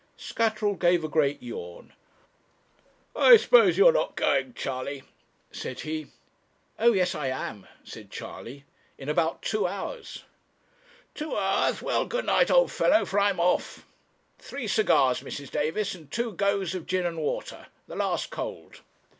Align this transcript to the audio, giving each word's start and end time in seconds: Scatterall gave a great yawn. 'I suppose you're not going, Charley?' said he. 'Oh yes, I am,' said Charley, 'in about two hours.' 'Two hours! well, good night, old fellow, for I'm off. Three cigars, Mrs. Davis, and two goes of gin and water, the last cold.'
Scatterall 0.17 0.73
gave 0.79 1.03
a 1.03 1.07
great 1.07 1.43
yawn. 1.43 1.93
'I 3.15 3.37
suppose 3.37 3.77
you're 3.77 3.91
not 3.91 4.15
going, 4.15 4.55
Charley?' 4.55 5.03
said 5.51 5.81
he. 5.81 6.07
'Oh 6.79 6.91
yes, 6.93 7.13
I 7.13 7.27
am,' 7.27 7.67
said 7.83 8.09
Charley, 8.09 8.65
'in 8.97 9.09
about 9.09 9.43
two 9.43 9.67
hours.' 9.67 10.23
'Two 11.13 11.37
hours! 11.37 11.83
well, 11.83 12.07
good 12.07 12.25
night, 12.25 12.49
old 12.49 12.71
fellow, 12.71 13.05
for 13.05 13.19
I'm 13.19 13.39
off. 13.39 13.85
Three 14.39 14.65
cigars, 14.65 15.21
Mrs. 15.21 15.51
Davis, 15.51 15.93
and 15.93 16.09
two 16.09 16.31
goes 16.31 16.73
of 16.73 16.87
gin 16.87 17.05
and 17.05 17.19
water, 17.19 17.67
the 17.87 17.95
last 17.95 18.31
cold.' 18.31 18.81